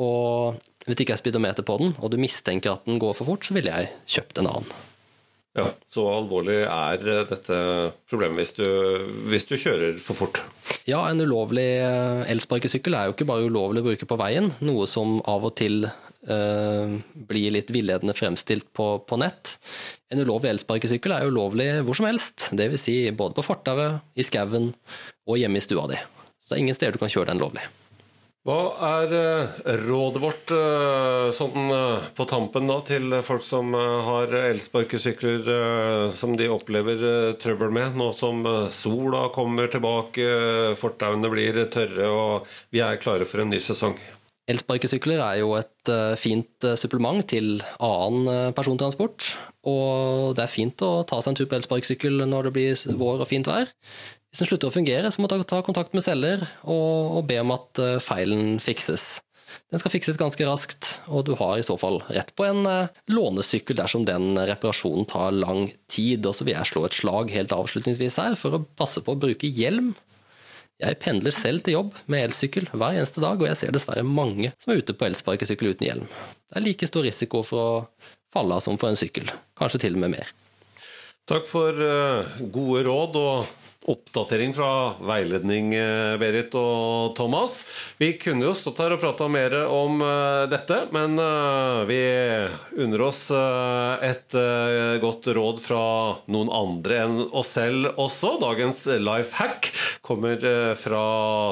Og 0.00 0.62
hvis 0.86 0.94
det 0.94 1.08
ikke 1.08 1.18
er 1.18 1.24
speedometer 1.24 1.66
på 1.66 1.80
den, 1.82 1.96
og 1.98 2.14
du 2.14 2.20
mistenker 2.22 2.76
at 2.76 2.86
den 2.86 3.02
går 3.02 3.18
for 3.18 3.34
fort, 3.34 3.46
så 3.46 3.56
ville 3.58 3.72
jeg 3.74 3.94
kjøpt 4.18 4.40
en 4.40 4.54
annen. 4.54 4.76
Ja, 5.56 5.70
Så 5.88 6.04
alvorlig 6.10 6.58
er 6.68 7.04
dette 7.30 7.58
problemet 8.10 8.42
hvis 8.42 8.56
du, 8.58 8.66
hvis 9.30 9.46
du 9.48 9.54
kjører 9.56 9.96
for 10.02 10.18
fort? 10.18 10.42
Ja, 10.88 11.00
en 11.08 11.22
ulovlig 11.22 11.68
eh, 11.80 12.26
elsparkesykkel 12.32 12.96
er 12.96 13.08
jo 13.08 13.16
ikke 13.16 13.28
bare 13.28 13.46
ulovlig 13.48 13.82
å 13.82 13.86
bruke 13.88 14.08
på 14.08 14.18
veien, 14.20 14.52
noe 14.60 14.84
som 14.90 15.16
av 15.24 15.48
og 15.48 15.54
til 15.58 15.88
eh, 15.88 16.92
blir 17.30 17.54
litt 17.56 17.72
villedende 17.72 18.14
fremstilt 18.16 18.68
på, 18.76 18.90
på, 19.08 19.20
nett. 19.22 19.56
En 20.12 20.20
ulovlig 20.20 20.52
elsparkesykkel 20.52 21.16
er 21.16 21.30
ulovlig 21.30 21.70
hvor 21.86 21.98
som 21.98 22.10
helst, 22.10 22.50
dvs. 22.52 22.84
Si 22.84 22.98
både 23.16 23.38
på 23.40 23.46
fortauet, 23.48 24.04
i 24.14 24.26
skauen 24.26 24.74
og 25.26 25.40
hjemme 25.40 25.62
i 25.62 25.64
stua 25.64 25.88
di. 25.90 25.98
Så 26.38 26.52
det 26.52 26.58
er 26.60 26.64
ingen 26.66 26.78
steder 26.78 26.94
du 26.94 27.02
kan 27.02 27.10
kjøre 27.10 27.32
den 27.32 27.42
lovlig. 27.42 27.64
Hva 28.46 28.76
er 29.02 29.12
eh, 29.18 29.54
rådet 29.88 30.20
vårt 30.22 30.52
eh, 30.54 31.32
sånn 31.34 31.72
eh, 31.74 32.04
på 32.14 32.26
tampen 32.30 32.68
da, 32.70 32.76
til 32.86 33.16
folk 33.26 33.42
som 33.42 33.74
har 33.74 34.30
elsparkesykler 34.38 35.48
som 36.14 36.36
de 36.38 36.46
opplever 36.54 37.34
trøbbel 37.42 37.74
med, 37.74 37.96
nå 37.98 38.12
som 38.14 38.46
sola 38.70 39.24
kommer 39.34 39.66
tilbake, 39.72 40.28
fortauene 40.78 41.32
blir 41.32 41.58
tørre 41.74 42.06
og 42.12 42.52
vi 42.70 42.84
er 42.86 43.02
klare 43.02 43.26
for 43.26 43.42
en 43.42 43.50
ny 43.50 43.58
sesong? 43.62 43.98
Elsparkesykler 44.46 45.18
er 45.24 45.40
jo 45.40 45.56
et 45.58 45.90
fint 46.22 46.66
supplement 46.78 47.24
til 47.26 47.56
annen 47.82 48.54
persontransport. 48.54 49.32
Og 49.66 50.36
det 50.38 50.44
er 50.44 50.52
fint 50.52 50.82
å 50.86 51.00
ta 51.02 51.18
seg 51.18 51.32
en 51.32 51.38
tur 51.40 51.48
på 51.50 51.58
elsparkesykkel 51.58 52.22
når 52.30 52.46
det 52.46 52.52
blir 52.54 52.84
vår 53.00 53.24
og 53.24 53.30
fint 53.30 53.50
vær. 53.50 53.72
Hvis 54.36 54.42
den 54.44 54.50
slutter 54.50 54.68
å 54.68 54.74
fungere, 54.74 55.08
så 55.08 55.22
må 55.24 55.30
du 55.32 55.38
ta 55.48 55.62
kontakt 55.64 55.94
med 55.96 56.02
selger 56.04 56.42
og, 56.68 57.22
be 57.24 57.38
om 57.40 57.54
at 57.54 57.80
eh, 57.80 57.94
feilen 58.04 58.58
fikses. 58.60 59.22
Den 59.72 59.80
skal 59.80 59.94
fikses 59.94 60.18
ganske 60.20 60.44
raskt, 60.44 60.90
og 61.08 61.24
du 61.24 61.30
har 61.40 61.56
i 61.56 61.64
så 61.64 61.78
fall 61.80 62.02
rett 62.12 62.34
på 62.36 62.44
en 62.44 62.68
uh, 62.68 62.90
lånesykkel 63.08 63.78
dersom 63.80 64.04
den 64.04 64.36
reparasjonen 64.36 65.08
tar 65.08 65.32
lang 65.32 65.70
tid. 65.88 66.28
Og 66.28 66.36
så 66.36 66.44
vil 66.44 66.52
jeg 66.52 66.68
slå 66.68 66.84
et 66.84 66.98
slag 66.98 67.32
helt 67.32 67.56
avslutningsvis 67.56 68.20
her 68.20 68.36
for 68.36 68.58
å 68.58 68.64
passe 68.76 69.00
på 69.00 69.16
å 69.16 69.22
bruke 69.24 69.48
hjelm. 69.48 69.94
Jeg 70.84 71.00
pendler 71.00 71.32
selv 71.32 71.64
til 71.64 71.78
jobb 71.78 71.96
med 72.04 72.28
elsykkel 72.28 72.68
hver 72.74 73.00
eneste 73.00 73.24
dag, 73.24 73.40
og 73.40 73.48
jeg 73.48 73.62
ser 73.62 73.72
dessverre 73.72 74.04
mange 74.04 74.52
som 74.60 74.74
er 74.74 74.84
ute 74.84 74.92
på 74.92 75.08
elsparkesykkel 75.08 75.72
uten 75.72 75.88
hjelm. 75.88 76.10
Det 76.44 76.60
er 76.60 76.68
like 76.68 76.92
stor 76.92 77.08
risiko 77.08 77.40
for 77.40 77.62
å 77.64 77.84
falle 78.36 78.60
av 78.60 78.68
som 78.68 78.76
for 78.76 78.92
en 78.92 79.00
sykkel, 79.00 79.32
kanskje 79.56 79.86
til 79.86 79.96
og 79.96 80.04
med 80.04 80.18
mer. 80.20 80.36
Takk 81.24 81.48
for 81.48 81.72
uh, 81.80 82.36
gode 82.52 82.84
råd. 82.84 83.16
og 83.16 83.64
oppdatering 83.86 84.54
fra 84.54 84.94
veiledning, 84.98 85.74
eh, 85.74 86.16
Berit 86.18 86.54
og 86.58 87.14
Thomas. 87.16 87.64
Vi 87.98 88.12
kunne 88.18 88.48
jo 88.48 88.54
stått 88.58 88.80
her 88.82 88.94
og 88.96 89.00
prata 89.02 89.28
mer 89.30 89.54
om 89.70 90.00
uh, 90.02 90.46
dette, 90.50 90.78
men 90.94 91.14
uh, 91.20 91.86
vi 91.88 92.00
unner 92.82 93.04
oss 93.06 93.22
et 93.30 94.34
godt 95.02 95.28
råd 95.34 95.60
fra 95.62 95.82
noen 96.32 96.50
andre 96.52 96.98
enn 97.04 97.18
oss 97.36 97.54
selv 97.56 97.92
også. 98.00 98.36
Dagens 98.42 98.82
life 99.00 99.36
hack 99.38 99.70
kommer 100.06 100.40
fra 100.78 101.04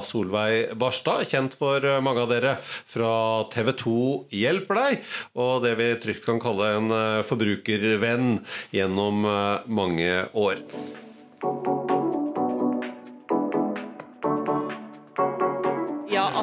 Solveig 0.07 0.75
Barstad, 0.79 1.25
kjent 1.31 1.57
for 1.59 1.85
mange 2.05 2.25
av 2.25 2.33
dere 2.33 2.57
fra 2.65 3.15
TV 3.55 3.73
2 3.85 3.97
Hjelper 4.35 4.81
deg, 4.81 5.15
og 5.39 5.65
det 5.65 5.77
vi 5.81 5.93
trygt 6.03 6.27
kan 6.27 6.43
kalle 6.43 6.75
en 6.79 6.99
forbrukervenn 7.27 8.37
gjennom 8.75 9.25
mange 9.67 10.13
år. 10.35 10.63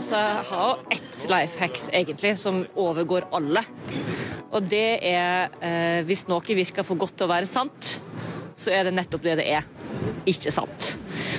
Altså, 0.02 0.18
jeg 0.18 0.46
har 0.50 0.64
jo 0.66 0.96
ett 0.96 1.20
life 1.30 1.62
hacks 1.62 1.90
egentlig 1.94 2.34
som 2.42 2.64
overgår 2.80 3.28
alle. 3.38 3.62
Og 4.52 4.66
det 4.66 4.98
er 5.06 5.54
eh, 5.62 6.02
hvis 6.08 6.26
noe 6.30 6.58
virker 6.58 6.86
for 6.88 7.00
godt 7.00 7.20
til 7.20 7.28
å 7.28 7.32
være 7.32 7.50
sant, 7.50 8.00
så 8.58 8.74
er 8.74 8.90
det 8.90 8.96
nettopp 8.98 9.24
det 9.26 9.38
det 9.42 9.48
er. 9.60 9.68
Ikke 10.30 10.54
sant. 10.54 10.96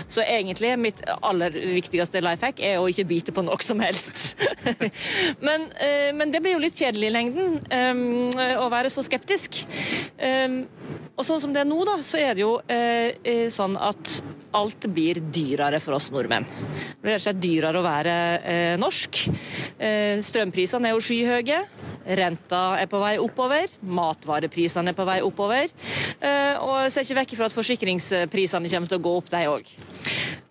Så 0.07 0.25
egentlig 0.25 0.75
mitt 0.81 1.03
aller 1.21 1.55
viktigste 1.77 2.23
life 2.25 2.47
hack 2.47 2.61
er 2.63 2.81
å 2.81 2.89
ikke 2.91 3.07
bite 3.09 3.35
på 3.35 3.45
noe 3.47 3.59
som 3.65 3.81
helst. 3.83 4.41
men, 5.47 5.69
eh, 5.81 6.11
men, 6.17 6.33
det 6.33 6.43
blir 6.43 6.57
jo 6.57 6.63
litt 6.65 6.79
kjedelig 6.79 7.11
i 7.11 7.15
lengden 7.15 7.59
um, 7.61 8.31
å 8.63 8.69
være 8.73 8.93
så 8.93 9.05
skeptisk. 9.07 9.63
Um, 10.19 10.63
og 11.17 11.27
sånn 11.29 11.43
som 11.43 11.53
det 11.55 11.63
er 11.63 11.69
nå, 11.69 11.83
da, 11.89 11.99
så 12.05 12.21
er 12.23 12.37
det 12.37 12.45
jo 12.45 12.55
uh, 12.61 13.49
sånn 13.53 13.77
at 13.81 14.23
alt 14.57 14.87
blir 14.93 15.21
dyrere 15.33 15.81
for 15.83 15.97
oss 15.97 16.11
nordmenn. 16.13 16.47
Det 16.47 17.01
blir 17.03 17.15
rett 17.15 17.23
og 17.23 17.27
slett 17.27 17.43
dyrere 17.43 17.81
å 17.81 17.85
være 17.85 18.17
eh, 18.41 18.75
norsk. 18.81 19.23
Eh, 19.79 20.21
strømprisene 20.25 20.91
er 20.91 20.97
jo 20.97 21.05
skyhøye. 21.05 21.61
Renta 22.19 22.63
er 22.83 22.89
på 22.91 22.99
vei 22.99 23.15
oppover, 23.23 23.71
matvareprisene 23.87 24.93
er 24.93 24.99
på 24.99 25.07
vei 25.09 25.21
oppover. 25.25 25.73
Eh, 26.19 26.61
og 26.61 26.91
ser 26.93 27.07
ikke 27.07 27.21
vekk 27.23 27.37
fra 27.39 27.49
at 27.49 27.57
forsikringsprisene 27.57 28.73
kommer 28.73 28.93
til 28.93 29.01
å 29.01 29.07
gå 29.07 29.17
opp, 29.23 29.33
de 29.33 29.45
òg. 29.51 29.72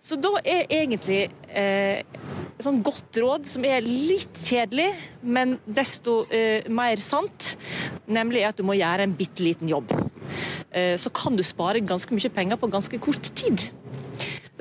Så 0.02 0.16
da 0.18 0.32
er 0.42 0.64
egentlig 0.66 1.28
eh, 1.46 2.00
et 2.02 2.64
sånn 2.64 2.80
godt 2.82 3.20
råd, 3.22 3.44
som 3.46 3.62
er 3.68 3.84
litt 3.86 4.40
kjedelig, 4.48 4.88
men 5.22 5.54
desto 5.62 6.24
eh, 6.26 6.66
mer 6.66 6.98
sant, 7.02 7.52
nemlig 8.10 8.42
at 8.48 8.58
du 8.58 8.66
må 8.66 8.74
gjøre 8.74 9.06
en 9.06 9.14
bitte 9.14 9.44
liten 9.46 9.70
jobb. 9.70 9.94
Eh, 10.74 10.96
så 10.98 11.12
kan 11.14 11.38
du 11.38 11.44
spare 11.46 11.84
ganske 11.86 12.18
mye 12.18 12.32
penger 12.34 12.58
på 12.58 12.72
ganske 12.72 12.98
kort 13.02 13.30
tid. 13.38 13.68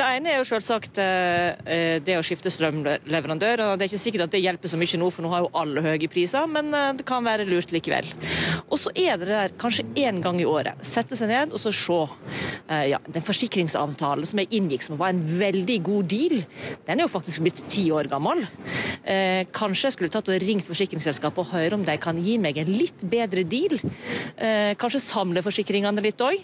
Det 0.01 0.07
ene 0.17 0.31
er 0.33 0.39
jo 0.39 0.45
selvsagt 0.49 0.97
eh, 0.97 1.51
eh, 1.69 1.95
det 2.01 2.15
å 2.17 2.23
skifte 2.25 2.49
strømleverandør. 2.49 3.61
og 3.67 3.73
Det 3.77 3.85
er 3.85 3.91
ikke 3.91 4.01
sikkert 4.01 4.23
at 4.25 4.33
det 4.33 4.39
hjelper 4.41 4.71
så 4.71 4.79
mye 4.81 4.97
nå, 4.97 5.09
for 5.13 5.21
nå 5.21 5.29
har 5.29 5.43
jo 5.43 5.51
alle 5.61 5.83
høye 5.85 6.09
priser, 6.09 6.47
men 6.49 6.73
eh, 6.73 6.87
det 6.97 7.05
kan 7.05 7.21
være 7.27 7.45
lurt 7.45 7.69
likevel. 7.75 8.09
Og 8.65 8.79
så 8.81 8.89
er 8.97 9.19
det 9.21 9.27
der 9.29 9.53
kanskje 9.61 9.85
én 10.01 10.17
gang 10.23 10.39
i 10.41 10.47
året. 10.49 10.79
Sette 10.87 11.19
seg 11.19 11.29
ned 11.29 11.53
og 11.53 11.61
så 11.61 11.73
se. 11.75 11.99
Ja, 12.87 12.97
den 13.13 13.25
forsikringsavtalen 13.25 14.25
som 14.25 14.39
jeg 14.41 14.49
inngikk, 14.57 14.85
som 14.85 14.97
var 14.97 15.11
en 15.11 15.21
veldig 15.21 15.75
god 15.85 16.07
deal, 16.09 16.37
den 16.87 17.01
er 17.01 17.05
jo 17.05 17.11
faktisk 17.11 17.43
blitt 17.43 17.59
ti 17.69 17.83
år 17.93 18.07
gammel. 18.09 18.45
Kanskje 19.53 19.89
jeg 19.89 19.95
skulle 19.97 20.13
tatt 20.13 20.31
og 20.31 20.39
ringt 20.41 20.69
forsikringsselskapet 20.69 21.43
og 21.43 21.51
høre 21.51 21.77
om 21.77 21.83
de 21.85 21.97
kan 22.01 22.17
gi 22.23 22.37
meg 22.41 22.61
en 22.61 22.71
litt 22.71 23.03
bedre 23.11 23.43
deal. 23.43 23.75
Kanskje 24.81 25.03
samle 25.03 25.43
forsikringene 25.43 26.05
litt 26.05 26.23
òg. 26.23 26.39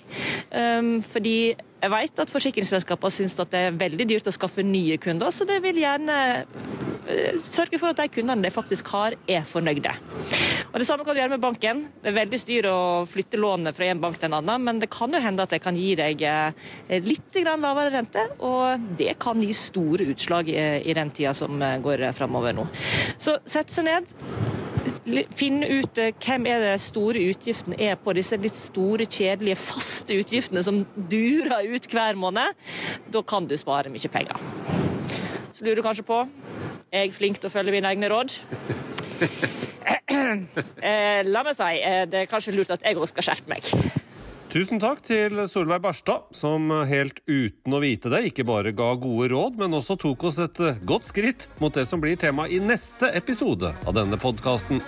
Fordi 1.14 1.38
jeg 1.78 1.94
vet 1.94 2.22
at 2.24 2.32
forsikringsselskapene 2.34 3.14
syns 3.14 3.38
at 3.42 3.52
det 3.54 3.62
er 3.68 3.78
veldig 3.78 4.08
dyrt 4.10 4.30
å 4.30 4.34
skaffe 4.34 4.66
nye 4.66 4.98
kunder, 5.02 5.30
så 5.34 5.46
det 5.48 5.60
vil 5.62 5.78
gjerne 5.84 6.16
eh, 7.06 7.38
sørge 7.42 7.78
for 7.78 7.92
at 7.92 8.02
de 8.02 8.08
kundene 8.16 8.48
de 8.48 8.54
faktisk 8.54 8.90
har, 8.96 9.18
er 9.30 9.46
fornøyde. 9.48 9.94
Og 10.72 10.80
Det 10.82 10.88
samme 10.90 11.06
kan 11.06 11.16
du 11.16 11.22
gjøre 11.22 11.36
med 11.36 11.44
banken. 11.44 11.86
Det 12.02 12.12
er 12.12 12.18
veldig 12.18 12.40
styr 12.42 12.70
å 12.72 12.80
flytte 13.10 13.40
lånet 13.40 13.78
fra 13.78 13.92
en 13.92 14.02
bank 14.02 14.18
til 14.18 14.32
en 14.32 14.40
annen, 14.40 14.66
men 14.66 14.82
det 14.82 14.92
kan 14.94 15.14
jo 15.14 15.22
hende 15.22 15.46
at 15.46 15.54
det 15.54 15.62
kan 15.64 15.78
gi 15.78 15.94
deg 16.00 16.26
eh, 16.26 17.00
litt 17.06 17.42
lavere 17.48 17.94
rente, 17.94 18.26
og 18.44 18.90
det 18.98 19.14
kan 19.22 19.42
gi 19.42 19.54
store 19.56 20.10
utslag 20.12 20.50
i 20.50 20.98
den 20.98 21.14
tida 21.14 21.36
som 21.38 21.62
eh, 21.62 21.78
går 21.84 22.10
framover 22.18 22.58
nå. 22.58 22.68
Så 23.22 23.38
sett 23.46 23.74
seg 23.74 23.88
ned 23.88 24.47
finne 25.38 25.68
ut 25.72 26.00
eh, 26.02 26.14
hvem 26.24 26.48
er 26.50 26.64
det 26.64 26.74
store 26.84 27.22
utgiftene 27.32 27.78
er 27.80 27.96
på 28.02 28.16
disse 28.18 28.38
litt 28.42 28.58
store, 28.58 29.08
kjedelige, 29.08 29.60
faste 29.60 30.18
utgiftene 30.20 30.64
som 30.66 30.84
durer 31.12 31.68
ut 31.72 31.88
hver 31.92 32.20
måned. 32.20 32.58
Da 33.14 33.24
kan 33.24 33.48
du 33.48 33.56
spare 33.60 33.92
mye 33.94 34.12
penger. 34.12 34.42
Så 35.52 35.66
lurer 35.66 35.80
du 35.80 35.86
kanskje 35.86 36.08
på 36.08 36.26
er 36.92 37.04
jeg 37.04 37.16
flink 37.18 37.40
til 37.40 37.50
å 37.50 37.54
følge 37.54 37.74
mine 37.76 37.90
egne 37.94 38.12
råd. 38.12 38.38
Eh, 40.18 41.22
la 41.24 41.42
meg 41.46 41.56
si, 41.56 41.68
eh, 41.80 42.04
det 42.10 42.20
er 42.24 42.30
kanskje 42.30 42.52
lurt 42.56 42.72
at 42.74 42.84
jeg 42.84 42.98
òg 43.00 43.08
skal 43.08 43.24
skjerpe 43.24 43.52
meg. 43.52 43.68
Tusen 44.48 44.80
takk 44.80 45.02
til 45.04 45.42
Solveig 45.52 45.82
Barstad, 45.84 46.30
som 46.32 46.70
helt 46.88 47.20
uten 47.28 47.74
å 47.76 47.82
vite 47.84 48.08
det 48.14 48.22
ikke 48.30 48.46
bare 48.48 48.72
ga 48.72 48.94
gode 48.96 49.28
råd, 49.34 49.58
men 49.60 49.76
også 49.76 49.98
tok 50.00 50.24
oss 50.30 50.40
et 50.40 50.62
eh, 50.64 50.80
godt 50.88 51.10
skritt 51.10 51.50
mot 51.60 51.76
det 51.76 51.84
som 51.90 52.00
blir 52.00 52.16
tema 52.16 52.46
i 52.48 52.62
neste 52.64 53.10
episode 53.20 53.74
av 53.84 53.98
denne 53.98 54.16
podkasten. 54.16 54.80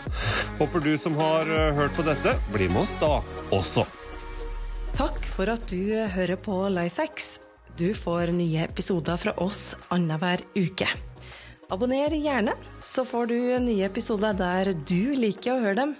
Håper 0.62 0.86
du 0.88 0.94
som 0.96 1.20
har 1.20 1.52
eh, 1.52 1.74
hørt 1.76 1.92
på 1.98 2.08
dette, 2.08 2.38
blir 2.56 2.72
med 2.72 2.86
oss 2.86 2.96
da 3.04 3.12
også. 3.52 3.84
Takk 4.96 5.28
for 5.28 5.52
at 5.52 5.68
du 5.68 5.92
eh, 5.92 6.08
hører 6.16 6.40
på 6.40 6.64
Lifehacks. 6.80 7.36
Du 7.76 7.92
får 7.92 8.32
nye 8.32 8.64
episoder 8.64 9.20
fra 9.20 9.36
oss 9.44 9.74
annenhver 9.92 10.48
uke. 10.56 10.88
Abonner 11.70 12.16
gjerne, 12.16 12.56
så 12.80 13.04
får 13.06 13.28
du 13.36 13.40
nye 13.68 13.92
episoder 13.92 14.40
der 14.40 14.72
du 14.88 15.20
liker 15.20 15.58
å 15.58 15.64
høre 15.68 15.82
dem. 15.84 16.00